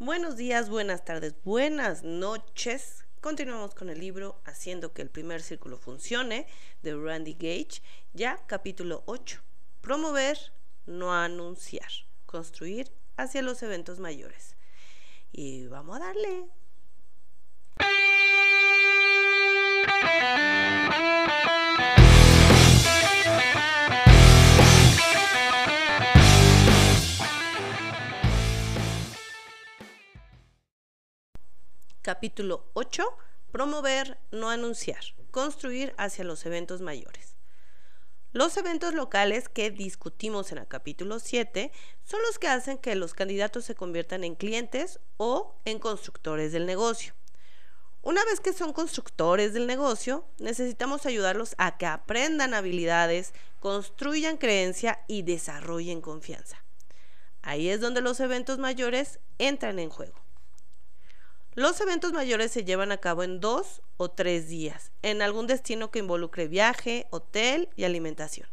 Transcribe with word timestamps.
Buenos 0.00 0.36
días, 0.36 0.70
buenas 0.70 1.04
tardes, 1.04 1.36
buenas 1.44 2.02
noches. 2.02 3.04
Continuamos 3.20 3.76
con 3.76 3.88
el 3.90 4.00
libro 4.00 4.40
Haciendo 4.44 4.92
que 4.92 5.02
el 5.02 5.08
primer 5.08 5.40
círculo 5.40 5.78
funcione 5.78 6.48
de 6.82 6.96
Randy 6.96 7.34
Gage, 7.34 7.80
ya 8.12 8.44
capítulo 8.48 9.04
8. 9.06 9.40
Promover, 9.82 10.36
no 10.86 11.14
anunciar. 11.14 11.88
Construir 12.26 12.90
hacia 13.16 13.42
los 13.42 13.62
eventos 13.62 14.00
mayores. 14.00 14.56
Y 15.30 15.68
vamos 15.68 15.98
a 15.98 16.00
darle. 16.00 16.48
Capítulo 32.04 32.66
8. 32.74 33.02
Promover, 33.50 34.18
no 34.30 34.50
anunciar. 34.50 35.02
Construir 35.30 35.94
hacia 35.96 36.22
los 36.22 36.44
eventos 36.44 36.82
mayores. 36.82 37.34
Los 38.32 38.58
eventos 38.58 38.92
locales 38.92 39.48
que 39.48 39.70
discutimos 39.70 40.52
en 40.52 40.58
el 40.58 40.66
capítulo 40.66 41.18
7 41.18 41.72
son 42.04 42.20
los 42.26 42.38
que 42.38 42.48
hacen 42.48 42.76
que 42.76 42.94
los 42.94 43.14
candidatos 43.14 43.64
se 43.64 43.74
conviertan 43.74 44.22
en 44.22 44.34
clientes 44.34 45.00
o 45.16 45.56
en 45.64 45.78
constructores 45.78 46.52
del 46.52 46.66
negocio. 46.66 47.14
Una 48.02 48.22
vez 48.26 48.38
que 48.38 48.52
son 48.52 48.74
constructores 48.74 49.54
del 49.54 49.66
negocio, 49.66 50.26
necesitamos 50.36 51.06
ayudarlos 51.06 51.54
a 51.56 51.78
que 51.78 51.86
aprendan 51.86 52.52
habilidades, 52.52 53.32
construyan 53.60 54.36
creencia 54.36 55.02
y 55.08 55.22
desarrollen 55.22 56.02
confianza. 56.02 56.62
Ahí 57.40 57.70
es 57.70 57.80
donde 57.80 58.02
los 58.02 58.20
eventos 58.20 58.58
mayores 58.58 59.20
entran 59.38 59.78
en 59.78 59.88
juego. 59.88 60.23
Los 61.56 61.80
eventos 61.80 62.12
mayores 62.12 62.50
se 62.50 62.64
llevan 62.64 62.90
a 62.90 62.96
cabo 62.96 63.22
en 63.22 63.38
dos 63.38 63.80
o 63.96 64.10
tres 64.10 64.48
días, 64.48 64.90
en 65.02 65.22
algún 65.22 65.46
destino 65.46 65.92
que 65.92 66.00
involucre 66.00 66.48
viaje, 66.48 67.06
hotel 67.10 67.68
y 67.76 67.84
alimentación. 67.84 68.48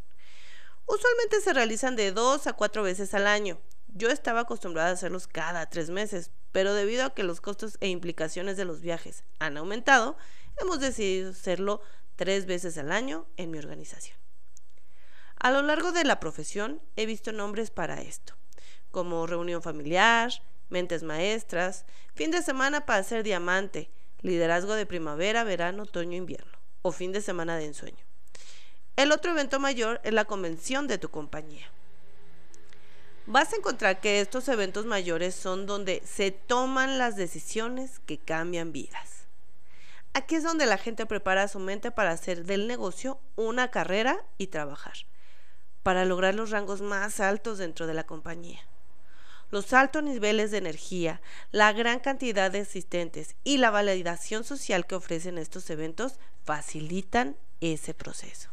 Usualmente 0.86 1.40
se 1.40 1.52
realizan 1.52 1.96
de 1.96 2.12
dos 2.12 2.46
a 2.46 2.52
cuatro 2.52 2.84
veces 2.84 3.12
al 3.14 3.26
año. 3.26 3.58
Yo 3.88 4.08
estaba 4.08 4.40
acostumbrada 4.40 4.90
a 4.90 4.92
hacerlos 4.92 5.26
cada 5.26 5.68
tres 5.68 5.90
meses, 5.90 6.30
pero 6.52 6.74
debido 6.74 7.04
a 7.04 7.12
que 7.12 7.24
los 7.24 7.40
costos 7.40 7.76
e 7.80 7.88
implicaciones 7.88 8.56
de 8.56 8.66
los 8.66 8.80
viajes 8.80 9.24
han 9.40 9.56
aumentado, 9.56 10.16
hemos 10.60 10.78
decidido 10.78 11.30
hacerlo 11.30 11.80
tres 12.14 12.46
veces 12.46 12.78
al 12.78 12.92
año 12.92 13.26
en 13.36 13.50
mi 13.50 13.58
organización. 13.58 14.16
A 15.40 15.50
lo 15.50 15.62
largo 15.62 15.90
de 15.90 16.04
la 16.04 16.20
profesión 16.20 16.80
he 16.94 17.06
visto 17.06 17.32
nombres 17.32 17.72
para 17.72 18.00
esto, 18.00 18.34
como 18.92 19.26
reunión 19.26 19.60
familiar, 19.60 20.32
mentes 20.72 21.02
maestras, 21.02 21.84
fin 22.14 22.30
de 22.30 22.42
semana 22.42 22.86
para 22.86 23.00
hacer 23.00 23.22
diamante, 23.22 23.90
liderazgo 24.22 24.74
de 24.74 24.86
primavera, 24.86 25.44
verano, 25.44 25.84
otoño, 25.84 26.16
invierno, 26.16 26.58
o 26.80 26.90
fin 26.90 27.12
de 27.12 27.20
semana 27.20 27.56
de 27.56 27.66
ensueño. 27.66 28.04
El 28.96 29.12
otro 29.12 29.32
evento 29.32 29.60
mayor 29.60 30.00
es 30.02 30.12
la 30.12 30.24
convención 30.24 30.88
de 30.88 30.98
tu 30.98 31.10
compañía. 31.10 31.70
Vas 33.26 33.52
a 33.52 33.56
encontrar 33.56 34.00
que 34.00 34.20
estos 34.20 34.48
eventos 34.48 34.86
mayores 34.86 35.34
son 35.34 35.66
donde 35.66 36.02
se 36.04 36.32
toman 36.32 36.98
las 36.98 37.16
decisiones 37.16 38.00
que 38.00 38.18
cambian 38.18 38.72
vidas. 38.72 39.26
Aquí 40.14 40.34
es 40.34 40.42
donde 40.42 40.66
la 40.66 40.76
gente 40.76 41.06
prepara 41.06 41.48
su 41.48 41.58
mente 41.58 41.90
para 41.90 42.10
hacer 42.10 42.44
del 42.44 42.66
negocio 42.66 43.20
una 43.36 43.70
carrera 43.70 44.24
y 44.38 44.48
trabajar, 44.48 44.94
para 45.82 46.04
lograr 46.04 46.34
los 46.34 46.50
rangos 46.50 46.80
más 46.80 47.20
altos 47.20 47.58
dentro 47.58 47.86
de 47.86 47.94
la 47.94 48.04
compañía 48.04 48.60
los 49.52 49.74
altos 49.74 50.02
niveles 50.02 50.50
de 50.50 50.58
energía, 50.58 51.20
la 51.52 51.72
gran 51.74 52.00
cantidad 52.00 52.50
de 52.50 52.60
asistentes 52.60 53.36
y 53.44 53.58
la 53.58 53.70
validación 53.70 54.44
social 54.44 54.86
que 54.86 54.94
ofrecen 54.94 55.36
estos 55.36 55.68
eventos 55.68 56.18
facilitan 56.42 57.36
ese 57.60 57.92
proceso. 57.92 58.48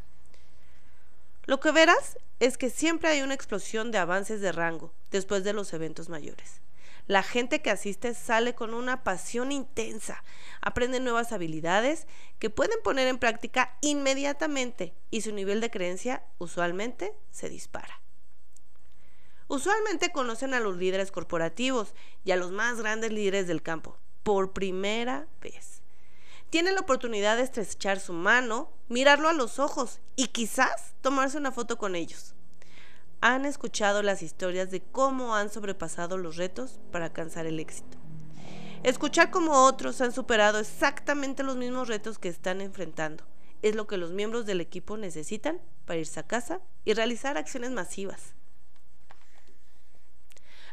Lo 1.45 1.61
que 1.61 1.71
verás 1.71 2.19
es 2.41 2.57
que 2.57 2.69
siempre 2.69 3.09
hay 3.09 3.21
una 3.21 3.33
explosión 3.33 3.91
de 3.91 3.97
avances 3.97 4.41
de 4.41 4.51
rango 4.51 4.93
después 5.09 5.45
de 5.45 5.53
los 5.53 5.73
eventos 5.73 6.09
mayores. 6.09 6.61
La 7.07 7.23
gente 7.23 7.61
que 7.61 7.71
asiste 7.71 8.13
sale 8.13 8.53
con 8.53 8.73
una 8.73 9.03
pasión 9.03 9.53
intensa, 9.53 10.23
aprende 10.61 10.99
nuevas 10.99 11.31
habilidades 11.31 12.07
que 12.39 12.49
pueden 12.49 12.79
poner 12.83 13.07
en 13.07 13.19
práctica 13.19 13.77
inmediatamente 13.79 14.93
y 15.11 15.21
su 15.21 15.31
nivel 15.31 15.61
de 15.61 15.71
creencia 15.71 16.23
usualmente 16.39 17.13
se 17.31 17.47
dispara. 17.47 18.01
Usualmente 19.49 20.11
conocen 20.11 20.53
a 20.53 20.59
los 20.59 20.77
líderes 20.77 21.11
corporativos 21.11 21.95
y 22.23 22.29
a 22.31 22.35
los 22.35 22.51
más 22.51 22.77
grandes 22.77 23.11
líderes 23.11 23.47
del 23.47 23.63
campo 23.63 23.97
por 24.21 24.53
primera 24.53 25.25
vez. 25.41 25.81
Tienen 26.51 26.75
la 26.75 26.81
oportunidad 26.81 27.35
de 27.35 27.41
estrechar 27.41 27.99
su 27.99 28.13
mano, 28.13 28.69
mirarlo 28.89 29.27
a 29.27 29.33
los 29.33 29.57
ojos 29.57 30.01
y 30.15 30.27
quizás 30.27 30.93
tomarse 31.01 31.39
una 31.39 31.51
foto 31.51 31.79
con 31.79 31.95
ellos. 31.95 32.35
Han 33.21 33.45
escuchado 33.45 34.03
las 34.03 34.21
historias 34.21 34.69
de 34.69 34.83
cómo 34.83 35.35
han 35.35 35.49
sobrepasado 35.49 36.19
los 36.19 36.35
retos 36.35 36.79
para 36.91 37.05
alcanzar 37.05 37.47
el 37.47 37.59
éxito. 37.59 37.97
Escuchar 38.83 39.31
cómo 39.31 39.65
otros 39.65 39.99
han 40.01 40.11
superado 40.11 40.59
exactamente 40.59 41.41
los 41.41 41.55
mismos 41.55 41.87
retos 41.87 42.19
que 42.19 42.29
están 42.29 42.61
enfrentando 42.61 43.23
es 43.63 43.73
lo 43.73 43.87
que 43.87 43.97
los 43.97 44.11
miembros 44.11 44.45
del 44.45 44.61
equipo 44.61 44.95
necesitan 44.95 45.59
para 45.85 45.99
irse 45.99 46.19
a 46.19 46.27
casa 46.27 46.61
y 46.85 46.93
realizar 46.93 47.35
acciones 47.35 47.71
masivas 47.71 48.35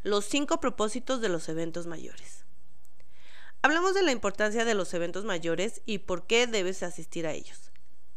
los 0.06 0.24
cinco 0.24 0.60
propósitos 0.60 1.20
de 1.20 1.28
los 1.28 1.48
eventos 1.48 1.88
mayores. 1.88 2.44
Hablamos 3.60 3.92
de 3.92 4.02
la 4.02 4.12
importancia 4.12 4.64
de 4.64 4.74
los 4.74 4.94
eventos 4.94 5.24
mayores 5.24 5.82
y 5.84 5.98
por 5.98 6.28
qué 6.28 6.46
debes 6.46 6.84
asistir 6.84 7.26
a 7.26 7.32
ellos. 7.32 7.72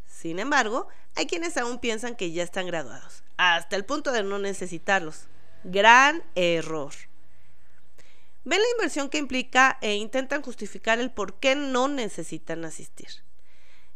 Sin 0.05 0.37
embargo, 0.37 0.87
hay 1.15 1.25
quienes 1.25 1.57
aún 1.57 1.79
piensan 1.79 2.15
que 2.15 2.31
ya 2.31 2.43
están 2.43 2.67
graduados, 2.67 3.23
hasta 3.37 3.75
el 3.75 3.85
punto 3.85 4.11
de 4.11 4.21
no 4.21 4.37
necesitarlos. 4.37 5.25
Gran 5.63 6.23
error. 6.35 6.93
Ven 8.43 8.61
la 8.61 8.69
inversión 8.77 9.09
que 9.09 9.17
implica 9.17 9.79
e 9.81 9.95
intentan 9.95 10.43
justificar 10.43 10.99
el 10.99 11.09
por 11.09 11.39
qué 11.39 11.55
no 11.55 11.87
necesitan 11.87 12.65
asistir. 12.65 13.09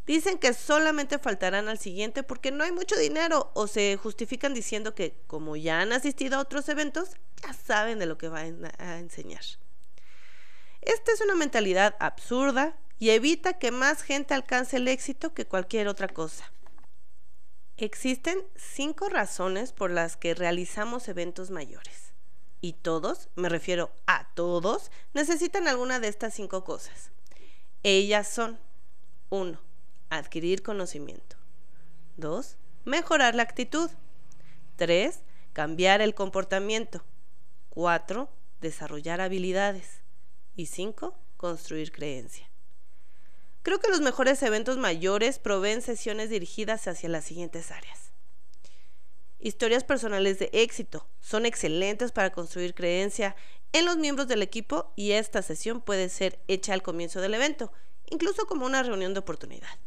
Dicen 0.05 0.37
que 0.37 0.53
solamente 0.53 1.17
faltarán 1.17 1.69
al 1.69 1.79
siguiente 1.79 2.23
porque 2.23 2.51
no 2.51 2.65
hay 2.65 2.73
mucho 2.73 2.97
dinero 2.97 3.51
o 3.53 3.67
se 3.67 3.95
justifican 3.95 4.53
diciendo 4.53 4.93
que 4.93 5.15
como 5.27 5.55
ya 5.55 5.79
han 5.79 5.93
asistido 5.93 6.37
a 6.37 6.41
otros 6.41 6.67
eventos, 6.67 7.11
ya 7.41 7.53
saben 7.53 7.99
de 7.99 8.05
lo 8.05 8.17
que 8.17 8.27
van 8.27 8.69
a 8.79 8.99
enseñar. 8.99 9.43
Esta 10.81 11.13
es 11.13 11.21
una 11.21 11.35
mentalidad 11.35 11.95
absurda 11.99 12.77
y 12.99 13.11
evita 13.11 13.53
que 13.53 13.71
más 13.71 14.01
gente 14.01 14.33
alcance 14.33 14.75
el 14.75 14.89
éxito 14.89 15.33
que 15.33 15.45
cualquier 15.45 15.87
otra 15.87 16.09
cosa. 16.09 16.51
Existen 17.77 18.43
cinco 18.57 19.07
razones 19.07 19.71
por 19.71 19.89
las 19.89 20.17
que 20.17 20.35
realizamos 20.35 21.07
eventos 21.07 21.49
mayores. 21.49 22.11
Y 22.59 22.73
todos, 22.73 23.29
me 23.35 23.47
refiero 23.47 23.91
a 24.05 24.27
todos, 24.35 24.91
necesitan 25.13 25.67
alguna 25.67 25.99
de 25.99 26.09
estas 26.09 26.33
cinco 26.33 26.65
cosas. 26.65 27.11
Ellas 27.83 28.27
son 28.27 28.59
1 29.29 29.72
adquirir 30.17 30.63
conocimiento. 30.63 31.37
2. 32.17 32.57
Mejorar 32.85 33.35
la 33.35 33.43
actitud. 33.43 33.89
3. 34.75 35.19
Cambiar 35.53 36.01
el 36.01 36.13
comportamiento. 36.13 37.03
4. 37.69 38.29
Desarrollar 38.61 39.21
habilidades. 39.21 40.01
Y 40.55 40.67
5. 40.67 41.17
Construir 41.37 41.91
creencia. 41.91 42.49
Creo 43.63 43.79
que 43.79 43.89
los 43.89 44.01
mejores 44.01 44.43
eventos 44.43 44.77
mayores 44.77 45.39
proveen 45.39 45.81
sesiones 45.81 46.29
dirigidas 46.29 46.87
hacia 46.87 47.09
las 47.09 47.25
siguientes 47.25 47.71
áreas. 47.71 48.11
Historias 49.39 49.83
personales 49.83 50.37
de 50.39 50.49
éxito 50.53 51.07
son 51.19 51.45
excelentes 51.45 52.11
para 52.11 52.31
construir 52.31 52.73
creencia 52.73 53.35
en 53.71 53.85
los 53.85 53.97
miembros 53.97 54.27
del 54.27 54.41
equipo 54.41 54.93
y 54.95 55.11
esta 55.11 55.41
sesión 55.41 55.81
puede 55.81 56.09
ser 56.09 56.39
hecha 56.47 56.73
al 56.73 56.83
comienzo 56.83 57.21
del 57.21 57.33
evento, 57.33 57.71
incluso 58.09 58.45
como 58.45 58.65
una 58.65 58.83
reunión 58.83 59.13
de 59.13 59.19
oportunidad 59.19 59.79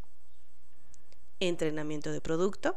entrenamiento 1.40 2.12
de 2.12 2.20
producto, 2.20 2.76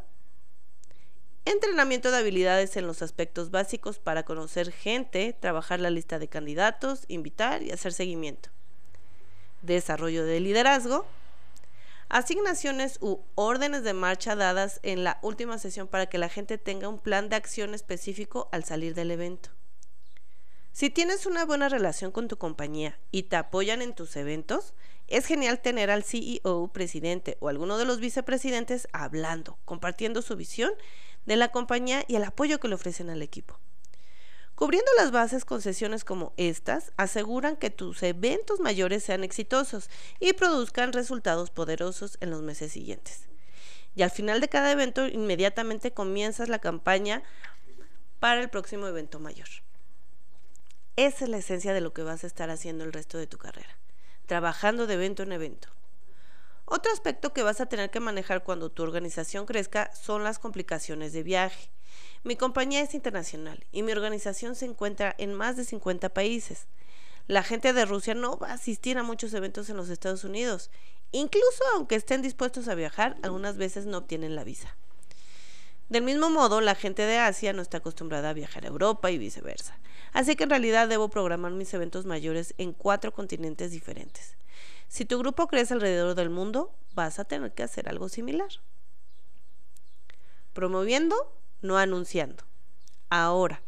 entrenamiento 1.46 2.12
de 2.12 2.18
habilidades 2.18 2.78
en 2.78 2.88
los 2.88 3.02
aspectos 3.02 3.52
básicos 3.52 4.00
para 4.00 4.24
conocer 4.24 4.72
gente, 4.72 5.36
trabajar 5.40 5.80
la 5.80 5.90
lista 5.90 6.20
de 6.20 6.28
candidatos, 6.28 7.06
invitar 7.08 7.64
y 7.64 7.72
hacer 7.72 7.94
seguimiento, 7.94 8.50
desarrollo 9.62 10.26
de 10.26 10.40
liderazgo, 10.40 11.06
asignaciones 12.10 12.98
u 13.02 13.20
órdenes 13.36 13.84
de 13.84 13.94
marcha 13.94 14.36
dadas 14.36 14.80
en 14.84 15.04
la 15.04 15.20
última 15.22 15.58
sesión 15.58 15.88
para 15.88 16.08
que 16.08 16.18
la 16.18 16.30
gente 16.30 16.58
tenga 16.58 16.90
un 16.90 17.00
plan 17.00 17.30
de 17.30 17.36
acción 17.36 17.74
específico 17.74 18.50
al 18.52 18.64
salir 18.64 18.96
del 18.96 19.12
evento. 19.12 19.50
Si 20.71 20.89
tienes 20.89 21.25
una 21.25 21.45
buena 21.45 21.68
relación 21.68 22.12
con 22.12 22.27
tu 22.27 22.38
compañía 22.38 23.00
y 23.12 23.24
te 23.24 23.36
apoyan 23.36 23.81
en 23.81 23.94
tus 23.94 24.16
eventos, 24.16 24.74
es 25.07 25.25
genial 25.25 25.62
tener 25.62 25.89
al 25.89 26.04
CEO, 26.04 26.69
presidente 26.71 27.38
o 27.39 27.50
alguno 27.50 27.77
de 27.77 27.86
los 27.86 28.00
vicepresidentes 28.00 28.88
hablando, 28.94 29.57
compartiendo 29.66 30.21
su 30.21 30.36
visión 30.36 30.71
de 31.25 31.36
la 31.36 31.50
compañía 31.50 32.06
y 32.07 32.16
el 32.16 32.24
apoyo 32.24 32.60
que 32.60 32.68
le 32.68 32.75
ofrecen 32.75 33.10
al 33.10 33.21
equipo. 33.21 33.60
Cubriendo 34.56 34.92
las 34.98 35.12
bases 35.12 35.45
con 35.45 35.62
sesiones 35.62 36.04
como 36.04 36.33
estas, 36.38 36.92
aseguran 36.98 37.56
que 37.56 37.69
tus 37.69 38.04
eventos 38.04 38.60
mayores 38.60 39.04
sean 39.04 39.24
exitosos 39.24 39.89
y 40.19 40.33
produzcan 40.33 40.94
resultados 40.94 41.50
poderosos 41.50 42.18
en 42.19 42.30
los 42.30 42.42
meses 42.42 42.74
siguientes. 42.74 43.30
Y 43.95 44.04
al 44.04 44.12
final 44.12 44.42
de 44.42 44.50
cada 44.50 44.71
evento, 44.71 45.07
inmediatamente 45.07 45.92
comienzas 45.92 46.50
la 46.50 46.60
campaña 46.60 47.24
para 48.19 48.42
el 48.42 48.50
próximo 48.50 48.86
evento 48.88 49.19
mayor. 49.19 49.48
Esa 50.96 51.26
es 51.26 51.30
la 51.30 51.38
esencia 51.38 51.74
de 51.74 51.82
lo 51.82 51.94
que 51.94 52.04
vas 52.04 52.24
a 52.24 52.28
estar 52.28 52.50
haciendo 52.50 52.84
el 52.84 52.94
resto 52.94 53.18
de 53.18 53.28
tu 53.28 53.38
carrera, 53.38 53.78
trabajando 54.26 54.88
de 54.88 54.96
evento 54.96 55.24
en 55.24 55.32
evento. 55.32 55.70
Otro 56.66 56.92
aspecto 56.92 57.34
que 57.34 57.42
vas 57.42 57.62
a 57.62 57.66
tener 57.66 57.90
que 57.90 58.00
manejar 58.00 58.44
cuando 58.44 58.70
tu 58.70 58.84
organización 58.84 59.46
crezca 59.48 59.92
son 59.96 60.24
las 60.24 60.38
complicaciones 60.38 61.14
de 61.14 61.24
viaje. 61.24 61.72
Mi 62.24 62.36
compañía 62.36 62.82
es 62.82 62.94
internacional 62.94 63.66
y 63.72 63.82
mi 63.82 63.92
organización 63.92 64.56
se 64.56 64.66
encuentra 64.66 65.16
en 65.18 65.34
más 65.34 65.58
de 65.58 65.66
50 65.66 66.10
países. 66.10 66.68
La 67.28 67.44
gente 67.44 67.74
de 67.74 67.86
Rusia 67.86 68.14
no 68.14 68.38
va 68.38 68.50
a 68.50 68.54
asistir 68.54 68.98
a 68.98 69.04
muchos 69.04 69.34
eventos 69.34 69.70
en 69.70 69.78
los 69.78 69.90
Estados 69.90 70.24
Unidos. 70.24 70.70
Incluso 71.12 71.64
aunque 71.74 71.96
estén 71.96 72.22
dispuestos 72.22 72.68
a 72.68 72.76
viajar, 72.76 73.18
algunas 73.24 73.58
veces 73.58 73.86
no 73.86 73.98
obtienen 74.00 74.36
la 74.36 74.44
visa. 74.44 74.76
Del 75.90 76.04
mismo 76.04 76.30
modo, 76.30 76.62
la 76.62 76.76
gente 76.76 77.02
de 77.02 77.18
Asia 77.18 77.52
no 77.52 77.64
está 77.64 77.78
acostumbrada 77.78 78.30
a 78.30 78.34
viajar 78.34 78.64
a 78.64 78.68
Europa 78.68 79.10
y 79.10 79.18
viceversa. 79.18 79.80
Así 80.14 80.36
que 80.36 80.44
en 80.44 80.52
realidad 80.52 80.88
debo 80.88 81.10
programar 81.10 81.52
mis 81.52 81.74
eventos 81.74 82.06
mayores 82.06 82.54
en 82.60 82.74
cuatro 82.74 83.12
continentes 83.12 83.72
diferentes. 83.72 84.36
Si 84.88 85.06
tu 85.06 85.18
grupo 85.18 85.48
crece 85.48 85.74
alrededor 85.74 86.14
del 86.14 86.30
mundo, 86.30 86.72
vas 86.94 87.18
a 87.18 87.26
tener 87.26 87.54
que 87.54 87.64
hacer 87.64 87.90
algo 87.90 88.08
similar. 88.08 88.50
Promoviendo, 90.54 91.16
no 91.62 91.78
anunciando. 91.78 92.44
Ahora, 93.10 93.62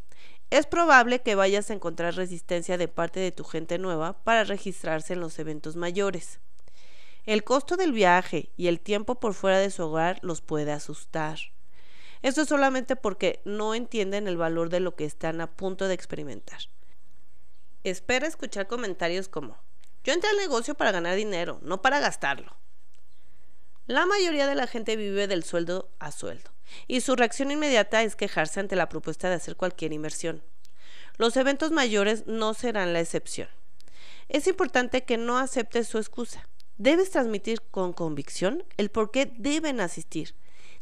es 0.51 0.67
probable 0.67 1.21
que 1.21 1.35
vayas 1.35 1.69
a 1.69 1.73
encontrar 1.73 2.15
resistencia 2.15 2.77
de 2.77 2.87
parte 2.87 3.19
de 3.19 3.31
tu 3.31 3.43
gente 3.45 3.79
nueva 3.79 4.13
para 4.23 4.43
registrarse 4.43 5.13
en 5.13 5.21
los 5.21 5.39
eventos 5.39 5.75
mayores. 5.75 6.39
El 7.25 7.43
costo 7.43 7.77
del 7.77 7.93
viaje 7.93 8.49
y 8.57 8.67
el 8.67 8.79
tiempo 8.79 9.15
por 9.15 9.33
fuera 9.33 9.59
de 9.59 9.71
su 9.71 9.83
hogar 9.83 10.19
los 10.21 10.41
puede 10.41 10.71
asustar. 10.71 11.39
Esto 12.21 12.41
es 12.41 12.49
solamente 12.49 12.95
porque 12.95 13.41
no 13.45 13.73
entienden 13.73 14.27
el 14.27 14.37
valor 14.37 14.69
de 14.69 14.79
lo 14.79 14.95
que 14.95 15.05
están 15.05 15.41
a 15.41 15.51
punto 15.51 15.87
de 15.87 15.95
experimentar. 15.95 16.59
Espera 17.83 18.27
escuchar 18.27 18.67
comentarios 18.67 19.27
como, 19.27 19.57
yo 20.03 20.13
entré 20.13 20.29
al 20.29 20.37
negocio 20.37 20.75
para 20.75 20.91
ganar 20.91 21.15
dinero, 21.15 21.59
no 21.63 21.81
para 21.81 21.99
gastarlo. 21.99 22.55
La 23.87 24.05
mayoría 24.05 24.45
de 24.45 24.55
la 24.55 24.67
gente 24.67 24.95
vive 24.95 25.27
del 25.27 25.43
sueldo 25.43 25.89
a 25.99 26.11
sueldo 26.11 26.51
y 26.87 27.01
su 27.01 27.15
reacción 27.15 27.49
inmediata 27.51 28.03
es 28.03 28.15
quejarse 28.15 28.59
ante 28.59 28.75
la 28.75 28.87
propuesta 28.87 29.29
de 29.29 29.35
hacer 29.35 29.55
cualquier 29.55 29.91
inversión. 29.91 30.43
Los 31.17 31.35
eventos 31.37 31.71
mayores 31.71 32.27
no 32.27 32.53
serán 32.53 32.93
la 32.93 32.99
excepción. 32.99 33.49
Es 34.29 34.47
importante 34.47 35.03
que 35.03 35.17
no 35.17 35.39
aceptes 35.39 35.87
su 35.87 35.97
excusa. 35.97 36.47
Debes 36.77 37.11
transmitir 37.11 37.61
con 37.63 37.93
convicción 37.93 38.63
el 38.77 38.89
por 38.89 39.11
qué 39.11 39.31
deben 39.37 39.81
asistir 39.81 40.35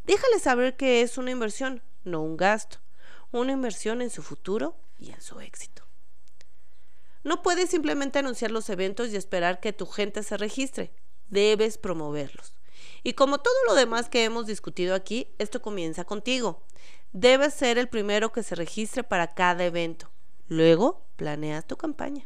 Déjale 0.09 0.39
saber 0.39 0.75
que 0.75 1.03
es 1.03 1.19
una 1.19 1.29
inversión, 1.29 1.83
no 2.03 2.23
un 2.23 2.35
gasto. 2.35 2.79
Una 3.31 3.51
inversión 3.51 4.01
en 4.01 4.09
su 4.09 4.23
futuro 4.23 4.75
y 4.97 5.11
en 5.11 5.21
su 5.21 5.39
éxito. 5.39 5.83
No 7.23 7.43
puedes 7.43 7.69
simplemente 7.69 8.17
anunciar 8.17 8.49
los 8.49 8.71
eventos 8.71 9.09
y 9.09 9.17
esperar 9.17 9.59
que 9.59 9.71
tu 9.71 9.85
gente 9.85 10.23
se 10.23 10.35
registre. 10.35 10.91
Debes 11.27 11.77
promoverlos. 11.77 12.55
Y 13.03 13.13
como 13.13 13.37
todo 13.37 13.53
lo 13.67 13.75
demás 13.75 14.09
que 14.09 14.23
hemos 14.23 14.47
discutido 14.47 14.95
aquí, 14.95 15.27
esto 15.37 15.61
comienza 15.61 16.05
contigo. 16.05 16.63
Debes 17.13 17.53
ser 17.53 17.77
el 17.77 17.87
primero 17.87 18.31
que 18.31 18.41
se 18.41 18.55
registre 18.55 19.03
para 19.03 19.35
cada 19.35 19.63
evento. 19.63 20.09
Luego, 20.47 21.05
planeas 21.17 21.67
tu 21.67 21.77
campaña. 21.77 22.25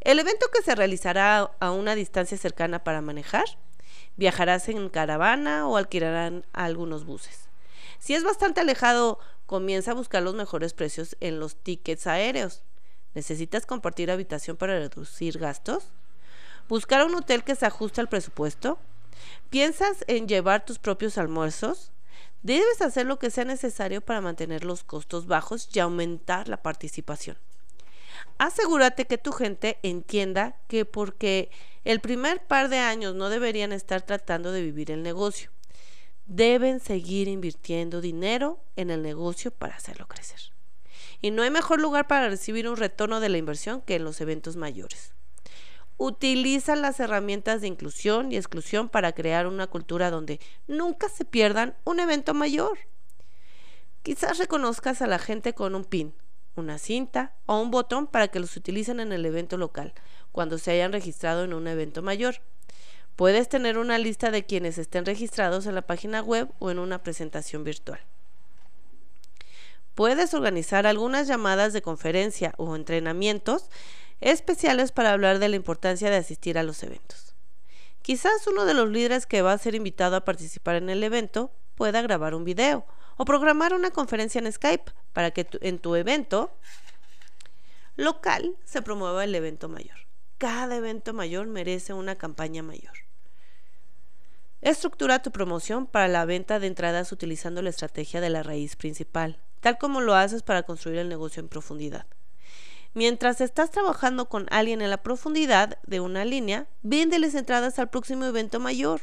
El 0.00 0.18
evento 0.18 0.48
que 0.52 0.62
se 0.62 0.74
realizará 0.74 1.52
a 1.60 1.70
una 1.70 1.94
distancia 1.94 2.36
cercana 2.36 2.82
para 2.82 3.00
manejar 3.00 3.44
viajarás 4.20 4.68
en 4.68 4.90
caravana 4.90 5.66
o 5.66 5.78
alquilarán 5.78 6.44
algunos 6.52 7.06
buses. 7.06 7.48
Si 7.98 8.14
es 8.14 8.22
bastante 8.22 8.60
alejado, 8.60 9.18
comienza 9.46 9.92
a 9.92 9.94
buscar 9.94 10.22
los 10.22 10.34
mejores 10.34 10.74
precios 10.74 11.16
en 11.20 11.40
los 11.40 11.56
tickets 11.56 12.06
aéreos. 12.06 12.62
¿Necesitas 13.14 13.64
compartir 13.64 14.10
habitación 14.10 14.58
para 14.58 14.78
reducir 14.78 15.38
gastos? 15.38 15.84
¿Buscar 16.68 17.06
un 17.06 17.14
hotel 17.14 17.44
que 17.44 17.54
se 17.54 17.64
ajuste 17.64 18.02
al 18.02 18.10
presupuesto? 18.10 18.78
¿Piensas 19.48 20.04
en 20.06 20.28
llevar 20.28 20.66
tus 20.66 20.78
propios 20.78 21.16
almuerzos? 21.16 21.90
Debes 22.42 22.82
hacer 22.82 23.06
lo 23.06 23.18
que 23.18 23.30
sea 23.30 23.46
necesario 23.46 24.02
para 24.02 24.20
mantener 24.20 24.64
los 24.64 24.84
costos 24.84 25.26
bajos 25.26 25.66
y 25.72 25.78
aumentar 25.78 26.46
la 26.46 26.62
participación 26.62 27.38
asegúrate 28.40 29.04
que 29.04 29.18
tu 29.18 29.32
gente 29.32 29.78
entienda 29.82 30.56
que 30.66 30.86
porque 30.86 31.50
el 31.84 32.00
primer 32.00 32.46
par 32.46 32.70
de 32.70 32.78
años 32.78 33.14
no 33.14 33.28
deberían 33.28 33.70
estar 33.70 34.00
tratando 34.00 34.50
de 34.50 34.62
vivir 34.62 34.90
el 34.90 35.02
negocio. 35.02 35.50
Deben 36.24 36.80
seguir 36.80 37.28
invirtiendo 37.28 38.00
dinero 38.00 38.58
en 38.76 38.88
el 38.88 39.02
negocio 39.02 39.50
para 39.50 39.76
hacerlo 39.76 40.08
crecer. 40.08 40.40
Y 41.20 41.32
no 41.32 41.42
hay 41.42 41.50
mejor 41.50 41.82
lugar 41.82 42.06
para 42.06 42.30
recibir 42.30 42.66
un 42.66 42.78
retorno 42.78 43.20
de 43.20 43.28
la 43.28 43.36
inversión 43.36 43.82
que 43.82 43.96
en 43.96 44.04
los 44.04 44.22
eventos 44.22 44.56
mayores. 44.56 45.12
Utiliza 45.98 46.76
las 46.76 46.98
herramientas 46.98 47.60
de 47.60 47.66
inclusión 47.66 48.32
y 48.32 48.38
exclusión 48.38 48.88
para 48.88 49.12
crear 49.12 49.46
una 49.48 49.66
cultura 49.66 50.10
donde 50.10 50.40
nunca 50.66 51.10
se 51.10 51.26
pierdan 51.26 51.76
un 51.84 52.00
evento 52.00 52.32
mayor. 52.32 52.78
Quizás 54.02 54.38
reconozcas 54.38 55.02
a 55.02 55.06
la 55.06 55.18
gente 55.18 55.52
con 55.52 55.74
un 55.74 55.84
pin, 55.84 56.14
una 56.56 56.78
cinta 56.78 57.34
o 57.46 57.60
un 57.60 57.70
botón 57.70 58.06
para 58.06 58.28
que 58.28 58.40
los 58.40 58.56
utilicen 58.56 59.00
en 59.00 59.12
el 59.12 59.24
evento 59.24 59.56
local, 59.56 59.94
cuando 60.32 60.58
se 60.58 60.70
hayan 60.72 60.92
registrado 60.92 61.44
en 61.44 61.54
un 61.54 61.66
evento 61.66 62.02
mayor. 62.02 62.36
Puedes 63.16 63.48
tener 63.48 63.78
una 63.78 63.98
lista 63.98 64.30
de 64.30 64.44
quienes 64.44 64.78
estén 64.78 65.04
registrados 65.04 65.66
en 65.66 65.74
la 65.74 65.82
página 65.82 66.22
web 66.22 66.48
o 66.58 66.70
en 66.70 66.78
una 66.78 67.02
presentación 67.02 67.64
virtual. 67.64 68.00
Puedes 69.94 70.32
organizar 70.32 70.86
algunas 70.86 71.26
llamadas 71.26 71.72
de 71.72 71.82
conferencia 71.82 72.54
o 72.56 72.74
entrenamientos 72.74 73.68
especiales 74.20 74.92
para 74.92 75.12
hablar 75.12 75.38
de 75.38 75.48
la 75.48 75.56
importancia 75.56 76.10
de 76.10 76.16
asistir 76.16 76.56
a 76.58 76.62
los 76.62 76.82
eventos. 76.82 77.34
Quizás 78.02 78.46
uno 78.46 78.64
de 78.64 78.74
los 78.74 78.88
líderes 78.88 79.26
que 79.26 79.42
va 79.42 79.52
a 79.52 79.58
ser 79.58 79.74
invitado 79.74 80.16
a 80.16 80.24
participar 80.24 80.76
en 80.76 80.88
el 80.88 81.02
evento 81.04 81.52
pueda 81.80 82.02
grabar 82.02 82.34
un 82.34 82.44
video 82.44 82.84
o 83.16 83.24
programar 83.24 83.72
una 83.72 83.90
conferencia 83.90 84.38
en 84.38 84.52
Skype 84.52 84.92
para 85.14 85.30
que 85.30 85.48
en 85.62 85.78
tu 85.78 85.96
evento 85.96 86.52
local 87.96 88.54
se 88.66 88.82
promueva 88.82 89.24
el 89.24 89.34
evento 89.34 89.70
mayor. 89.70 89.96
Cada 90.36 90.76
evento 90.76 91.14
mayor 91.14 91.46
merece 91.46 91.94
una 91.94 92.16
campaña 92.16 92.62
mayor. 92.62 92.92
Estructura 94.60 95.22
tu 95.22 95.30
promoción 95.30 95.86
para 95.86 96.06
la 96.08 96.26
venta 96.26 96.60
de 96.60 96.66
entradas 96.66 97.12
utilizando 97.12 97.62
la 97.62 97.70
estrategia 97.70 98.20
de 98.20 98.28
la 98.28 98.42
raíz 98.42 98.76
principal, 98.76 99.38
tal 99.60 99.78
como 99.78 100.02
lo 100.02 100.14
haces 100.14 100.42
para 100.42 100.64
construir 100.64 100.98
el 100.98 101.08
negocio 101.08 101.40
en 101.40 101.48
profundidad. 101.48 102.04
Mientras 102.92 103.40
estás 103.40 103.70
trabajando 103.70 104.28
con 104.28 104.48
alguien 104.50 104.82
en 104.82 104.90
la 104.90 105.02
profundidad 105.02 105.78
de 105.86 106.00
una 106.00 106.26
línea, 106.26 106.66
véndeles 106.82 107.34
entradas 107.34 107.78
al 107.78 107.88
próximo 107.88 108.26
evento 108.26 108.60
mayor. 108.60 109.00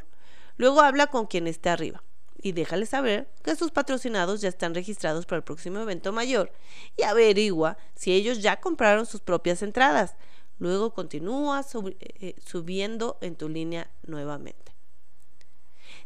Luego 0.58 0.82
habla 0.82 1.08
con 1.08 1.26
quien 1.26 1.48
esté 1.48 1.70
arriba 1.70 2.04
y 2.42 2.52
déjale 2.52 2.86
saber 2.86 3.30
que 3.44 3.56
sus 3.56 3.72
patrocinados 3.72 4.42
ya 4.42 4.50
están 4.50 4.76
registrados 4.76 5.26
para 5.26 5.38
el 5.38 5.44
próximo 5.44 5.80
evento 5.80 6.14
mayor 6.14 6.52
y 6.96 7.04
averigua 7.04 7.78
si 7.96 8.14
ellos 8.14 8.42
ya 8.42 8.60
compraron 8.60 9.06
sus 9.06 9.22
propias 9.22 9.62
entradas. 9.62 10.16
Luego 10.60 10.94
continúa 10.94 11.66
eh, 12.00 12.36
subiendo 12.44 13.18
en 13.22 13.36
tu 13.36 13.50
línea 13.50 13.90
nuevamente. 14.04 14.76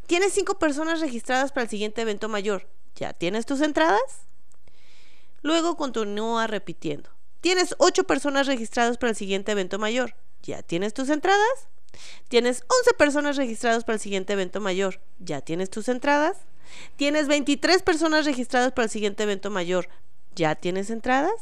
Tienes 0.08 0.34
cinco 0.34 0.60
personas 0.60 1.00
registradas 1.00 1.52
para 1.52 1.64
el 1.64 1.70
siguiente 1.70 2.02
evento 2.02 2.28
mayor. 2.28 2.68
¿Ya 2.96 3.14
tienes 3.14 3.46
tus 3.46 3.62
entradas? 3.62 4.28
Luego 5.42 5.78
continúa 5.78 6.48
repitiendo. 6.48 7.10
Tienes 7.40 7.76
ocho 7.80 8.04
personas 8.04 8.46
registradas 8.48 8.98
para 8.98 9.12
el 9.12 9.16
siguiente 9.16 9.54
evento 9.54 9.80
mayor. 9.80 10.16
¿Ya 10.44 10.62
tienes 10.62 10.94
tus 10.94 11.10
entradas? 11.10 11.70
Tienes 12.28 12.64
11 12.68 12.94
personas 12.98 13.38
registradas 13.38 13.84
para 13.84 13.96
el 13.96 14.00
siguiente 14.00 14.34
evento 14.34 14.62
mayor. 14.62 15.02
¿Ya 15.20 15.42
tienes 15.42 15.70
tus 15.70 15.90
entradas? 15.90 16.38
Tienes 16.96 17.28
23 17.28 17.84
personas 17.84 18.26
registradas 18.26 18.72
para 18.72 18.86
el 18.86 18.90
siguiente 18.90 19.24
evento 19.24 19.50
mayor. 19.50 19.90
¿Ya 20.36 20.56
tienes 20.56 20.90
entradas? 20.90 21.34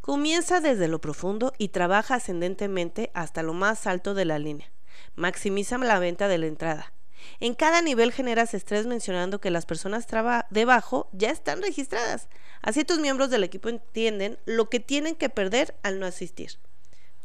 Comienza 0.00 0.60
desde 0.60 0.88
lo 0.88 1.00
profundo 1.00 1.52
y 1.58 1.68
trabaja 1.68 2.16
ascendentemente 2.16 3.10
hasta 3.14 3.42
lo 3.42 3.54
más 3.54 3.86
alto 3.86 4.14
de 4.14 4.24
la 4.24 4.38
línea. 4.38 4.70
Maximiza 5.14 5.78
la 5.78 5.98
venta 5.98 6.28
de 6.28 6.38
la 6.38 6.46
entrada. 6.46 6.92
En 7.40 7.54
cada 7.54 7.82
nivel 7.82 8.12
generas 8.12 8.54
estrés 8.54 8.86
mencionando 8.86 9.40
que 9.40 9.50
las 9.50 9.66
personas 9.66 10.06
debajo 10.50 11.08
ya 11.12 11.30
están 11.30 11.62
registradas. 11.62 12.28
Así 12.62 12.84
tus 12.84 12.98
miembros 12.98 13.30
del 13.30 13.44
equipo 13.44 13.68
entienden 13.68 14.38
lo 14.44 14.68
que 14.68 14.80
tienen 14.80 15.16
que 15.16 15.28
perder 15.28 15.74
al 15.82 15.98
no 15.98 16.06
asistir. 16.06 16.58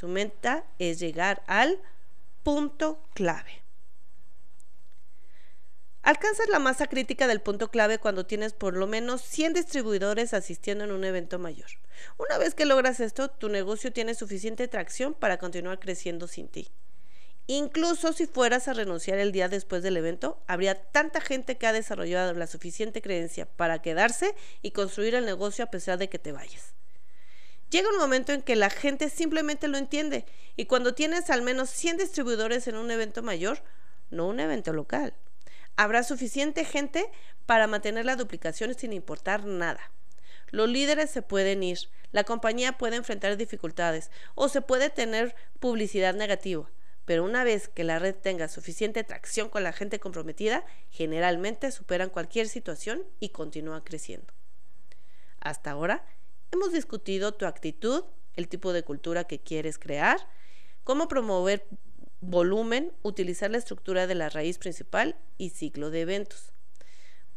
Tu 0.01 0.07
meta 0.07 0.65
es 0.79 0.97
llegar 0.99 1.43
al 1.45 1.79
punto 2.41 3.05
clave. 3.13 3.61
Alcanzas 6.01 6.49
la 6.49 6.57
masa 6.57 6.87
crítica 6.87 7.27
del 7.27 7.39
punto 7.39 7.69
clave 7.69 7.99
cuando 7.99 8.25
tienes 8.25 8.53
por 8.53 8.75
lo 8.75 8.87
menos 8.87 9.21
100 9.21 9.53
distribuidores 9.53 10.33
asistiendo 10.33 10.85
en 10.85 10.91
un 10.91 11.03
evento 11.03 11.37
mayor. 11.37 11.69
Una 12.17 12.39
vez 12.39 12.55
que 12.55 12.65
logras 12.65 12.99
esto, 12.99 13.29
tu 13.29 13.47
negocio 13.47 13.93
tiene 13.93 14.15
suficiente 14.15 14.67
tracción 14.67 15.13
para 15.13 15.37
continuar 15.37 15.79
creciendo 15.79 16.25
sin 16.25 16.47
ti. 16.47 16.69
Incluso 17.45 18.11
si 18.11 18.25
fueras 18.25 18.67
a 18.67 18.73
renunciar 18.73 19.19
el 19.19 19.31
día 19.31 19.49
después 19.49 19.83
del 19.83 19.97
evento, 19.97 20.41
habría 20.47 20.81
tanta 20.81 21.21
gente 21.21 21.59
que 21.59 21.67
ha 21.67 21.73
desarrollado 21.73 22.33
la 22.33 22.47
suficiente 22.47 23.03
creencia 23.03 23.45
para 23.45 23.83
quedarse 23.83 24.33
y 24.63 24.71
construir 24.71 25.13
el 25.13 25.27
negocio 25.27 25.63
a 25.63 25.69
pesar 25.69 25.99
de 25.99 26.09
que 26.09 26.17
te 26.17 26.31
vayas. 26.31 26.73
Llega 27.71 27.89
un 27.89 27.97
momento 27.97 28.33
en 28.33 28.41
que 28.41 28.57
la 28.57 28.69
gente 28.69 29.09
simplemente 29.09 29.69
lo 29.69 29.77
entiende 29.77 30.25
y 30.57 30.65
cuando 30.65 30.93
tienes 30.93 31.29
al 31.29 31.41
menos 31.41 31.69
100 31.69 31.97
distribuidores 31.97 32.67
en 32.67 32.75
un 32.75 32.91
evento 32.91 33.23
mayor, 33.23 33.63
no 34.09 34.27
un 34.27 34.41
evento 34.41 34.73
local, 34.73 35.13
habrá 35.77 36.03
suficiente 36.03 36.65
gente 36.65 37.09
para 37.45 37.67
mantener 37.67 38.03
la 38.03 38.17
duplicación 38.17 38.73
sin 38.75 38.91
importar 38.91 39.45
nada. 39.45 39.79
Los 40.49 40.67
líderes 40.67 41.11
se 41.11 41.21
pueden 41.21 41.63
ir, 41.63 41.79
la 42.11 42.25
compañía 42.25 42.77
puede 42.77 42.97
enfrentar 42.97 43.37
dificultades 43.37 44.11
o 44.35 44.49
se 44.49 44.61
puede 44.61 44.89
tener 44.89 45.33
publicidad 45.61 46.13
negativa, 46.13 46.69
pero 47.05 47.23
una 47.23 47.45
vez 47.45 47.69
que 47.69 47.85
la 47.85 47.99
red 47.99 48.15
tenga 48.15 48.49
suficiente 48.49 49.05
tracción 49.05 49.47
con 49.47 49.63
la 49.63 49.71
gente 49.71 50.01
comprometida, 50.01 50.65
generalmente 50.89 51.71
superan 51.71 52.09
cualquier 52.09 52.49
situación 52.49 53.03
y 53.21 53.29
continúan 53.29 53.79
creciendo. 53.79 54.33
Hasta 55.39 55.71
ahora, 55.71 56.03
hemos 56.51 56.71
discutido 56.73 57.33
tu 57.33 57.45
actitud, 57.45 58.03
el 58.35 58.47
tipo 58.47 58.73
de 58.73 58.83
cultura 58.83 59.25
que 59.25 59.39
quieres 59.39 59.77
crear, 59.77 60.19
cómo 60.83 61.07
promover 61.07 61.65
volumen, 62.21 62.93
utilizar 63.01 63.49
la 63.51 63.57
estructura 63.57 64.07
de 64.07 64.15
la 64.15 64.29
raíz 64.29 64.57
principal 64.57 65.15
y 65.37 65.49
ciclo 65.49 65.89
de 65.89 66.01
eventos. 66.01 66.53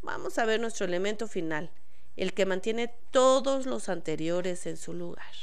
Vamos 0.01 0.37
a 0.37 0.45
ver 0.45 0.59
nuestro 0.59 0.85
elemento 0.85 1.27
final, 1.27 1.71
el 2.15 2.33
que 2.33 2.45
mantiene 2.45 2.93
todos 3.11 3.65
los 3.65 3.89
anteriores 3.89 4.65
en 4.67 4.77
su 4.77 4.93
lugar. 4.93 5.33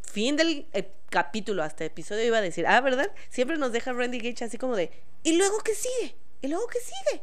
Fin 0.00 0.36
del 0.36 0.66
eh, 0.72 0.92
capítulo, 1.10 1.62
hasta 1.62 1.84
episodio 1.84 2.24
iba 2.24 2.38
a 2.38 2.42
decir, 2.42 2.66
ah, 2.66 2.80
¿verdad? 2.80 3.10
Siempre 3.30 3.58
nos 3.58 3.72
deja 3.72 3.92
Randy 3.92 4.18
Gage 4.18 4.44
así 4.44 4.58
como 4.58 4.76
de, 4.76 4.90
¿y 5.22 5.36
luego 5.36 5.58
qué 5.58 5.74
sigue? 5.74 6.16
¿Y 6.40 6.48
luego 6.48 6.66
qué 6.66 6.78
sigue? 6.80 7.22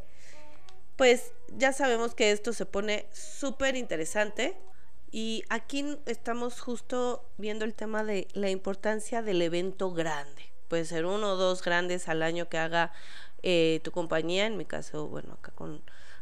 Pues 1.00 1.32
ya 1.56 1.72
sabemos 1.72 2.14
que 2.14 2.32
esto 2.32 2.52
se 2.52 2.66
pone 2.66 3.08
súper 3.14 3.78
interesante. 3.78 4.58
Y 5.12 5.46
aquí 5.48 5.98
estamos 6.06 6.60
justo 6.60 7.26
viendo 7.38 7.64
el 7.64 7.74
tema 7.74 8.04
de 8.04 8.28
la 8.34 8.50
importancia 8.50 9.22
del 9.22 9.42
evento 9.42 9.94
grande. 9.94 10.52
Puede 10.68 10.84
ser 10.84 11.06
uno 11.06 11.32
o 11.32 11.36
dos 11.38 11.64
grandes 11.64 12.10
al 12.10 12.22
año 12.22 12.50
que 12.50 12.58
haga 12.58 12.92
eh, 13.44 13.80
tu 13.82 13.94
compañía. 13.94 14.46
En 14.46 14.58
mi 14.58 14.66
caso, 14.66 15.08
bueno, 15.08 15.36
acá 15.36 15.54
con 15.54 15.82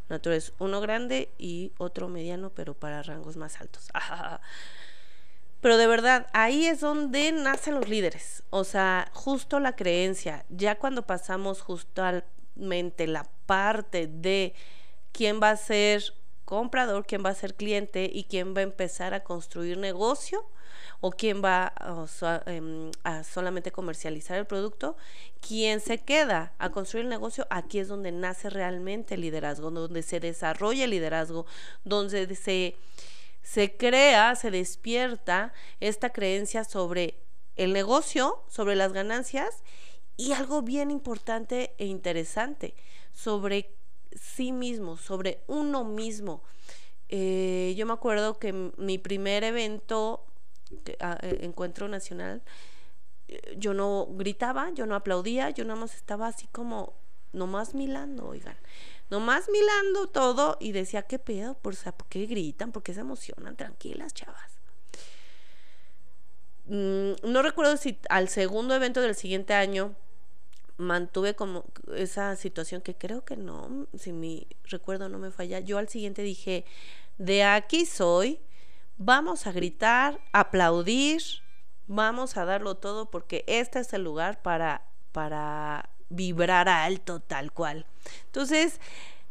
Natura 0.10 0.36
es 0.36 0.54
uno 0.60 0.80
grande 0.80 1.32
y 1.40 1.74
otro 1.80 2.08
mediano, 2.08 2.52
pero 2.52 2.76
para 2.76 3.02
rangos 3.02 3.36
más 3.36 3.60
altos. 3.60 3.90
pero 5.60 5.78
de 5.78 5.88
verdad, 5.88 6.28
ahí 6.34 6.68
es 6.68 6.82
donde 6.82 7.32
nacen 7.32 7.74
los 7.74 7.90
líderes. 7.90 8.44
O 8.52 8.64
sea, 8.64 9.10
justo 9.12 9.60
la 9.60 9.76
creencia. 9.76 10.46
Ya 10.50 10.76
cuando 10.76 11.02
pasamos 11.02 11.62
la 12.58 13.30
parte 13.46 14.08
de 14.08 14.54
quién 15.12 15.42
va 15.42 15.52
a 15.52 15.58
ser 15.58 16.14
comprador, 16.46 17.06
quién 17.06 17.26
va 17.26 17.32
a 17.32 17.36
ser 17.36 17.56
cliente 17.56 18.10
y 18.12 18.24
quién 18.24 18.56
va 18.56 18.62
a 18.62 18.64
empezar 18.64 19.14
a 19.14 19.24
construir 19.24 19.78
negocio 19.78 20.46
o 21.00 21.12
quién 21.12 21.44
va 21.44 21.74
em, 22.46 22.92
a, 23.04 23.24
solamente 23.24 23.72
comercializar 23.72 24.38
el 24.38 24.46
producto, 24.46 24.96
quién 25.46 25.80
se 25.80 26.00
queda 26.00 26.54
a 26.58 26.70
construir 26.72 27.06
el 27.06 27.10
negocio, 27.10 27.46
aquí 27.50 27.80
es 27.80 27.88
donde 27.88 28.12
nace 28.12 28.50
realmente 28.50 29.16
el 29.16 29.22
liderazgo, 29.22 29.72
donde 29.72 30.04
se 30.04 30.20
desarrolla 30.20 30.86
el 30.86 30.92
liderazgo, 30.92 31.46
donde 31.84 32.34
se, 32.36 32.76
se 33.44 33.76
crea, 33.76 34.36
se 34.36 34.50
despierta 34.50 35.54
esta 35.80 36.12
creencia 36.12 36.64
sobre 36.64 37.16
el 37.56 37.74
negocio, 37.74 38.44
sobre 38.48 38.76
las 38.76 38.94
ganancias 38.94 39.64
y 40.18 40.34
algo 40.34 40.64
bien 40.64 40.90
importante 40.90 41.76
e 41.78 41.86
interesante, 41.86 42.74
sobre 43.14 43.76
sí 44.20 44.52
mismo, 44.52 44.98
sobre 44.98 45.44
uno 45.48 45.84
mismo. 45.84 46.42
Eh, 47.10 47.74
yo 47.78 47.86
me 47.86 47.94
acuerdo 47.94 48.40
que 48.40 48.52
mi 48.52 48.98
primer 48.98 49.44
evento, 49.44 50.26
ah, 51.00 51.18
eh, 51.22 51.40
encuentro 51.42 51.88
nacional, 51.88 52.42
eh, 53.28 53.56
yo 53.58 53.74
no 53.74 54.08
gritaba, 54.12 54.72
yo 54.72 54.86
no 54.88 54.96
aplaudía, 54.96 55.52
yo 55.52 55.64
nada 55.64 55.80
más 55.80 55.96
estaba 55.96 56.28
así 56.28 56.48
como, 56.48 56.96
nomás 57.32 57.76
milando, 57.76 58.28
oigan, 58.28 58.58
nomás 59.10 59.48
milando 59.50 60.08
todo 60.08 60.58
y 60.60 60.72
decía, 60.72 61.04
¿qué 61.04 61.20
pedo? 61.20 61.54
¿Por, 61.54 61.76
¿por 61.76 62.08
qué 62.08 62.26
gritan? 62.26 62.72
¿Por 62.72 62.82
qué 62.84 62.94
se 62.94 63.02
emocionan? 63.02 63.56
Tranquilas, 63.56 64.14
chavas. 64.14 64.58
Mm, 66.66 67.14
no 67.24 67.42
recuerdo 67.44 67.78
si 67.78 67.98
al 68.10 68.28
segundo 68.28 68.76
evento 68.76 69.00
del 69.00 69.16
siguiente 69.16 69.54
año 69.54 69.96
mantuve 70.78 71.36
como 71.36 71.66
esa 71.96 72.36
situación 72.36 72.82
que 72.82 72.96
creo 72.96 73.26
que 73.26 73.36
no, 73.36 73.88
si 73.98 74.14
mi 74.14 74.48
recuerdo 74.64 75.10
no 75.10 75.20
me 75.20 75.32
falla, 75.32 75.60
yo 75.60 75.78
al 75.78 75.90
siguiente 75.90 76.22
dije, 76.22 76.66
de 77.18 77.44
aquí 77.44 77.86
soy, 77.86 78.40
vamos 78.98 79.48
a 79.48 79.52
gritar, 79.52 80.20
aplaudir, 80.34 81.22
vamos 81.88 82.38
a 82.38 82.46
darlo 82.46 82.76
todo 82.76 83.10
porque 83.10 83.44
este 83.48 83.80
es 83.80 83.92
el 83.94 84.04
lugar 84.04 84.42
para, 84.42 84.84
para 85.12 85.90
vibrar 86.10 86.70
alto 86.70 87.20
tal 87.20 87.52
cual. 87.52 87.86
Entonces, 88.26 88.80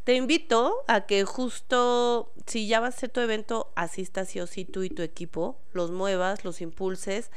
te 0.05 0.15
invito 0.15 0.85
a 0.89 1.03
que 1.03 1.25
justo 1.25 2.33
si 2.47 2.67
ya 2.69 2.81
va 2.81 2.89
a 2.89 2.93
ser 2.93 3.11
tu 3.11 3.21
evento, 3.21 3.73
asistas 3.75 4.29
sí 4.29 4.41
o 4.41 4.47
sí 4.47 4.65
tú 4.65 4.83
y 4.83 4.91
tu 4.91 5.03
equipo, 5.03 5.59
los 5.73 5.91
muevas, 5.91 6.45
los 6.45 6.61
impulses, 6.61 7.31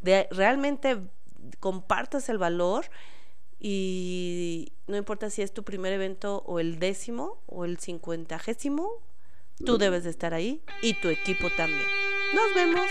de 0.00 0.28
realmente 0.30 0.98
compartas 1.60 2.28
el 2.28 2.38
valor 2.38 2.86
y 3.64 4.72
no 4.88 4.96
importa 4.96 5.30
si 5.30 5.40
es 5.40 5.54
tu 5.54 5.62
primer 5.62 5.92
evento 5.92 6.42
o 6.46 6.58
el 6.58 6.80
décimo 6.80 7.40
o 7.46 7.64
el 7.64 7.78
cincuentagésimo, 7.78 8.90
tú 9.64 9.78
debes 9.78 10.02
de 10.02 10.10
estar 10.10 10.34
ahí 10.34 10.62
y 10.82 10.94
tu 10.94 11.08
equipo 11.08 11.48
también. 11.56 11.86
Nos 12.34 12.54
vemos. 12.56 12.86